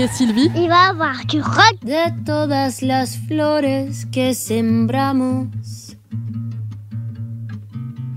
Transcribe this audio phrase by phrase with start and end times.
[0.00, 0.50] d'Amélie et Sylvie.
[0.56, 1.76] Il va avoir du rock.
[1.82, 5.96] De todas las flores que sembramos,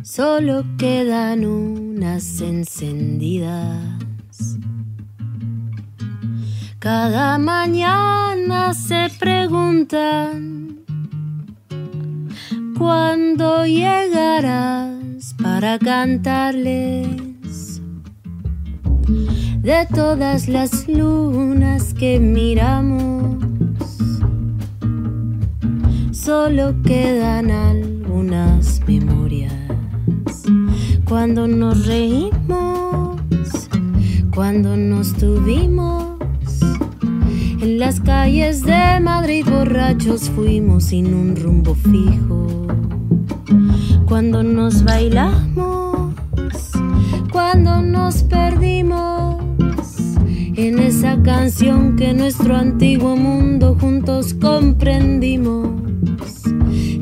[0.04, 3.80] solo quedan unas encendidas.
[6.80, 10.80] Cada mañana se preguntan
[12.78, 17.33] cuándo llegarás para cantarles
[19.64, 23.38] de todas las lunas que miramos.
[26.12, 29.54] Solo quedan algunas memorias
[31.08, 33.22] cuando nos reímos,
[34.36, 36.18] cuando nos tuvimos.
[37.62, 42.68] En las calles de Madrid borrachos fuimos sin un rumbo fijo.
[44.06, 46.14] Cuando nos bailamos,
[47.32, 49.43] cuando nos perdimos
[50.68, 55.68] en esa canción que nuestro antiguo mundo juntos comprendimos.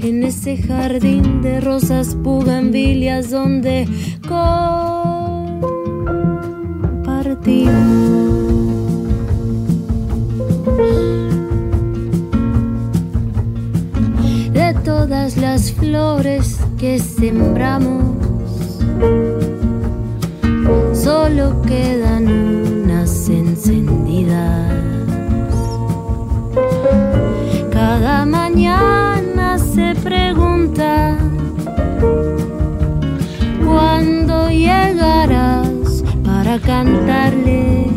[0.02, 3.88] En ese jardín de rosas pugambilias donde
[4.28, 4.82] compartimos.
[14.54, 18.18] De todas las flores que sembramos,
[20.94, 22.01] solo quedan
[36.72, 37.92] cantarles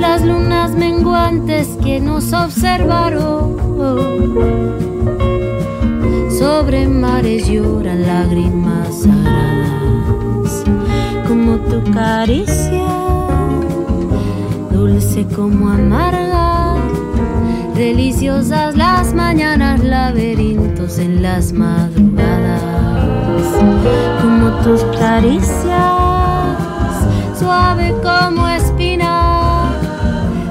[0.00, 3.56] las lunas menguantes que nos observaron.
[6.38, 10.64] Sobre mares lloran lágrimas sagradas,
[11.28, 12.88] como tu caricia,
[14.72, 16.76] dulce como amarga.
[17.74, 22.62] Deliciosas las mañanas, laberintos en las madrugadas,
[24.22, 26.03] como tus caricias,
[27.44, 29.70] suave como espina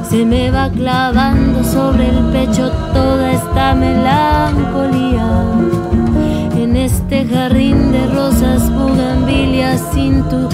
[0.08, 5.28] se me va clavando sobre el pecho toda esta melancolía.
[6.56, 10.48] En este jardín de rosas bugambilias sin tu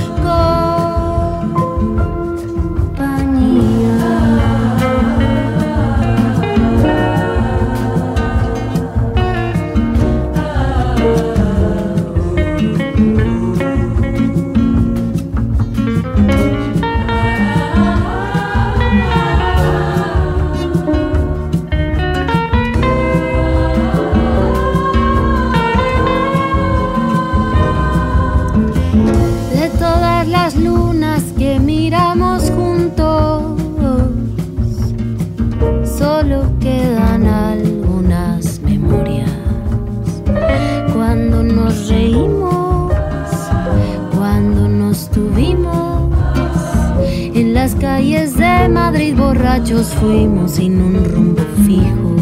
[49.78, 52.16] fuimos sin un rumbo fijo.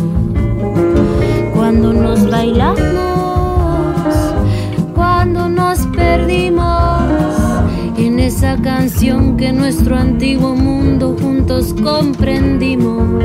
[1.55, 3.07] Cuando nos bailamos
[4.93, 7.03] cuando nos perdimos
[7.97, 13.23] en esa canción que nuestro antiguo mundo juntos comprendimos.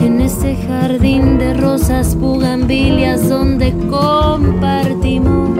[0.00, 5.58] En ese jardín de rosas pugambilias donde compartimos.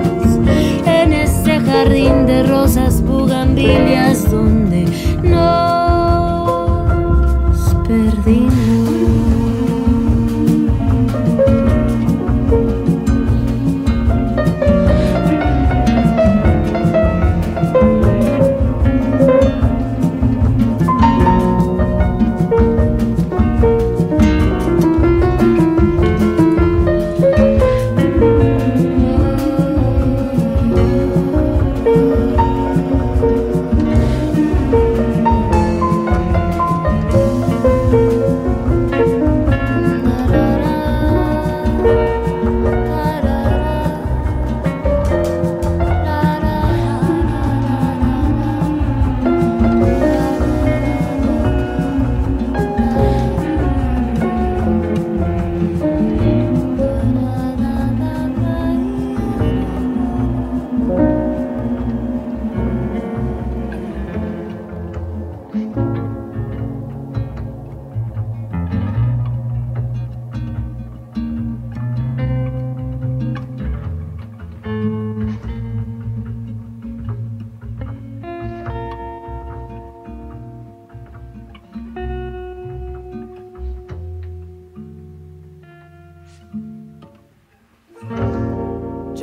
[0.85, 4.87] En ese jardín de rosas pugambilias donde
[5.23, 5.76] nos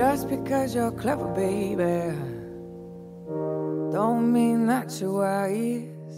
[0.05, 2.13] Just because you're clever, baby,
[3.93, 6.15] don't mean that you're wise.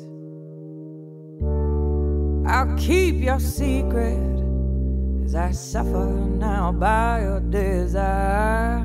[2.51, 4.41] I'll keep your secret
[5.23, 6.03] as I suffer
[6.47, 8.79] now by your desire.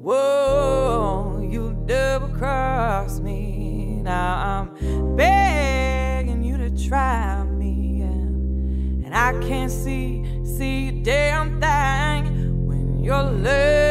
[0.00, 4.00] Whoa, you double cross me.
[4.00, 11.60] Now I'm begging you to try me, and, and I can't see, see a damn
[11.60, 13.83] thing when you're love.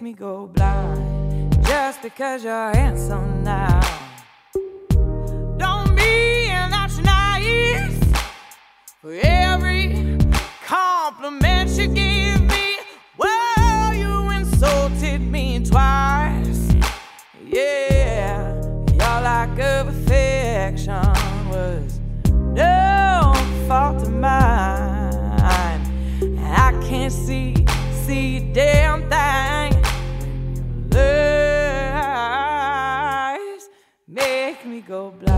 [0.00, 3.80] make me go blind just because you're handsome now.
[5.56, 8.14] Don't be that nice
[9.00, 10.16] for every
[10.64, 12.27] compliment you give.
[34.88, 35.37] go blind.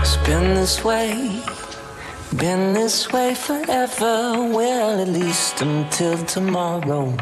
[0.00, 1.40] It's been this way,
[2.36, 4.42] been this way forever.
[4.52, 7.16] Well, at least until tomorrow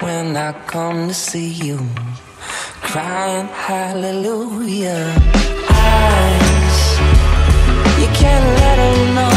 [0.00, 1.78] when I come to see you,
[2.82, 5.14] crying hallelujah.
[5.70, 6.98] Eyes,
[8.00, 9.35] you can't let them know.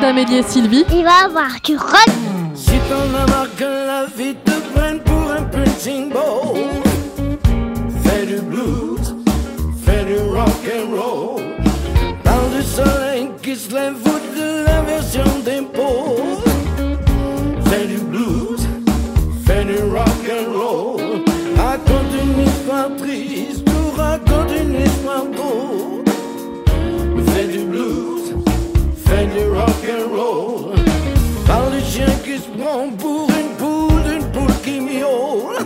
[0.00, 2.08] d'Amélie et Sylvie, Il va avoir du rock.
[2.54, 6.58] Si t'en as marre que la vie te prenne pour un punching ball,
[8.02, 9.14] fais du blues,
[9.84, 11.42] fais du rock and roll.
[12.24, 16.29] Parle du soleil qui se lève ou de l'inversion des pôles.
[32.98, 35.58] Pour une poule, une poule qui miaule.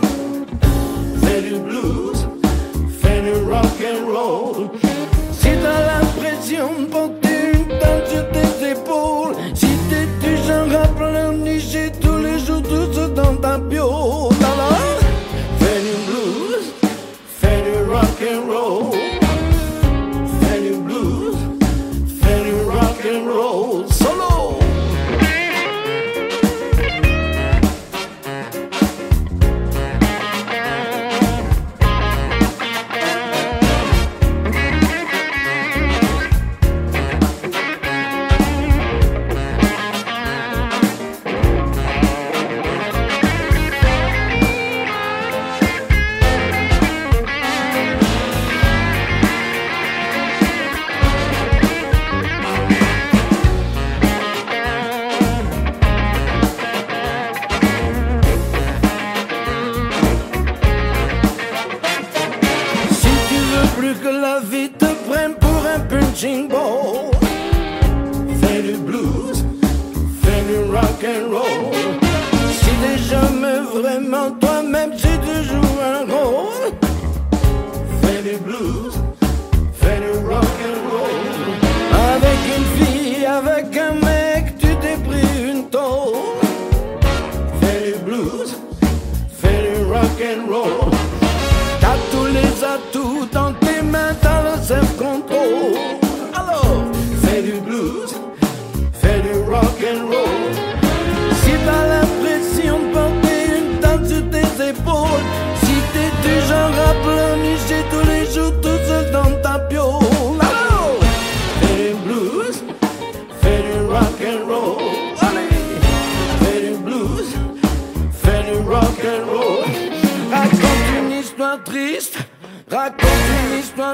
[1.23, 2.27] Fais du blues,
[2.99, 4.69] fais du rock and roll.
[5.31, 10.87] Si t'as l'impression de porter une tente sur tes épaules, si t'es du genre à
[10.87, 14.99] pleurnicher tous les jours tout ce dans ta bio, alors
[15.59, 16.73] fais du blues,
[17.39, 18.64] fais du rock and roll.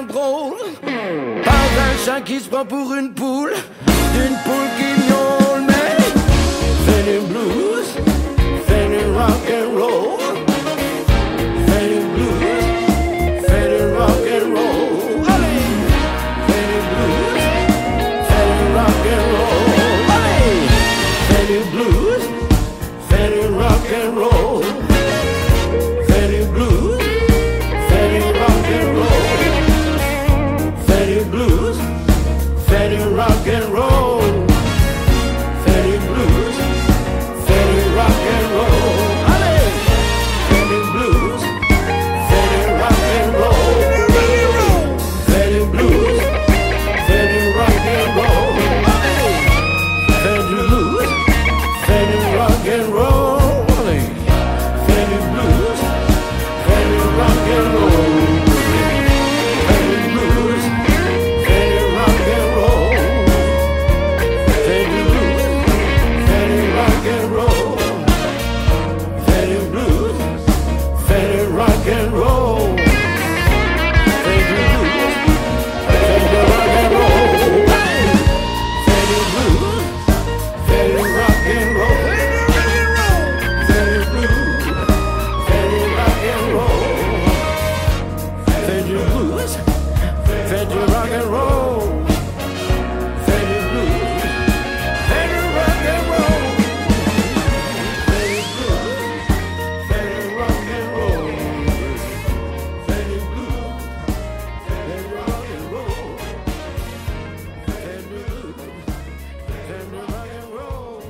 [0.07, 0.57] drôle.
[1.43, 3.53] Par un chat qui se prend pour une poule.
[4.13, 5.97] D'une poule qui miaule Mais
[6.85, 7.95] fais du blues,
[8.67, 10.20] fais du rock and roll.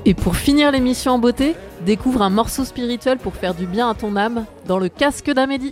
[0.06, 3.94] Et pour finir l'émission en beauté, découvre un morceau spirituel pour faire du bien à
[3.94, 5.72] ton âme dans le casque d'Amélie.